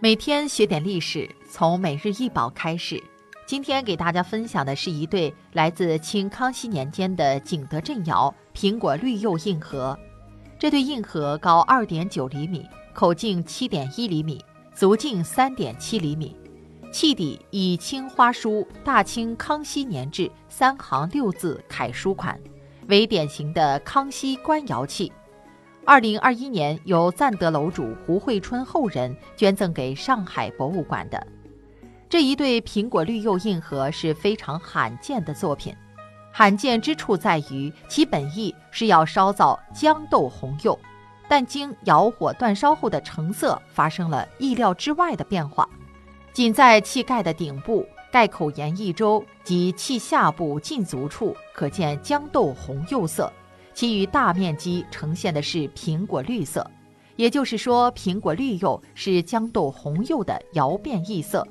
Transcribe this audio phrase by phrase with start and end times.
[0.00, 3.02] 每天学点历史，从每日一宝开始。
[3.44, 9.98] 今天给大家分享的是一对来自清康熙年间的景德镇窑苹果绿釉硬盒。
[10.56, 12.64] 这对硬盒高二点九厘米，
[12.94, 14.40] 口径七点一厘米，
[14.72, 16.36] 足径三点七厘米，
[16.92, 22.40] 器底以青花书“大清康熙年制”三行六字楷书款，
[22.86, 25.10] 为典型的康熙官窑器。
[25.88, 31.26] 二零二一年由赞德楼主胡惠春后人捐赠给上海博物馆的
[32.10, 35.74] 这一对苹果绿釉印盒是非常罕见的作品。
[36.30, 40.78] 罕见之处在于其本意是要烧造豇豆红釉，
[41.26, 45.66] 但经窑火煅烧后的成色发生了意料之外的变化。
[46.34, 53.32] 仅在器盖的顶部盖口沿一周及器下部近足处可见豇豆红釉色。
[53.78, 56.68] 其余大面积呈现的是苹果绿色，
[57.14, 61.46] 也就是说，苹果绿釉是豇豆红釉的窑变异色，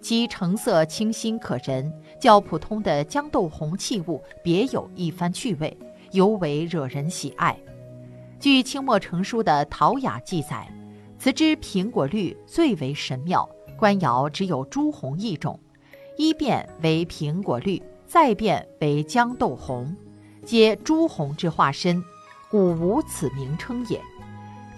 [0.00, 5.76] 其成色清新可人，较普通的豇豆红器物别有一番趣味，
[6.12, 7.54] 尤为惹人喜爱。
[8.40, 10.66] 据清末成书的《陶雅》记载，
[11.18, 13.46] 此之苹果绿最为神妙，
[13.78, 15.60] 官窑只有朱红一种，
[16.16, 19.94] 一变为苹果绿，再变为豇豆红。
[20.46, 22.02] 皆朱红之化身，
[22.48, 24.00] 故无此名称也。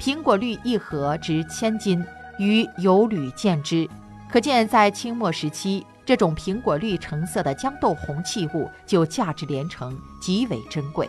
[0.00, 2.02] 苹果绿一盒值千金，
[2.38, 3.86] 于有屡见之，
[4.30, 11.06] 可见在清末时期，这种苹果绿成色的豇豆红器物就价值连城，极为珍贵。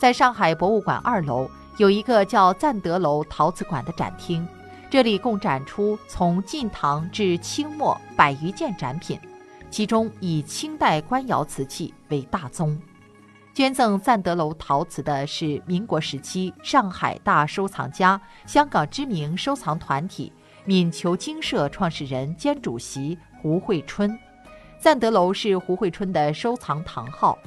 [0.00, 1.46] 在上海博物馆二楼
[1.76, 4.48] 有一个叫赞德楼陶瓷馆的展厅，
[4.88, 9.20] 这里共展出从晋唐至清末百余件展品，
[9.70, 12.80] 其中以清代官窑瓷器为大宗。
[13.56, 20.30] 捐赠赞德楼陶瓷的是民国时期上海大收藏家、香港知名收藏团体
[20.66, 24.14] 闽球精社创始人兼主席胡惠春。
[24.78, 27.38] 赞德楼是胡惠春的收藏堂号，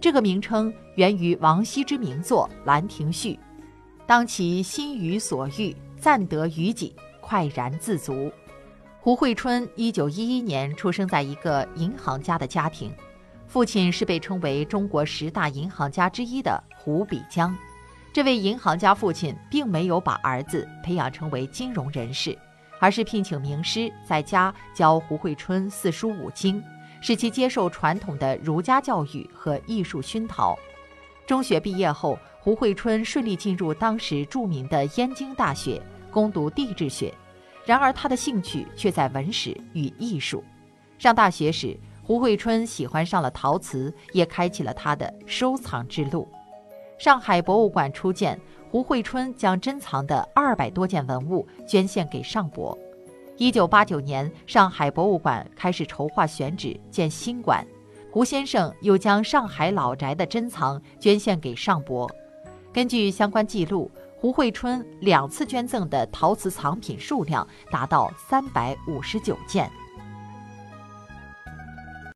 [0.00, 3.32] 这个名称源于王羲之名作《兰亭序》
[4.06, 8.30] ：“当其心于所欲，赞得于己，快然自足。”
[9.02, 12.92] 胡惠春一九一一年出生在一个银行家的家庭。
[13.48, 17.56] 父亲是被称为中国十大银行家之一的胡比江，
[18.12, 22.36] 这位银行家父亲并没有把儿子培养成为金融人士，
[22.78, 26.62] 而是聘请名师在家教胡慧春四书五经，
[27.00, 30.54] 使其接受传统的儒家教育和艺术熏陶。
[31.26, 37.14] 中学毕业后，胡慧春顺利进入当时著名的燕京大学攻读地质学，
[37.64, 40.44] 然而他的兴趣却在文史与艺术。
[40.98, 46.26] 上大学时，胡慧春喜欢上了陶瓷，也开启了他的收藏之路。
[46.96, 52.76] 上海博物馆初建，胡慧春将珍藏的二百多件文物捐献给上博。
[53.36, 57.62] 一九八九年，上海博物馆开始筹划选址建新馆，
[58.10, 62.10] 胡先生又将上海老宅的珍藏捐献给上博。
[62.72, 69.70] 根据相关记录，胡慧春两次捐赠的陶瓷藏品数量达到三百五十九件。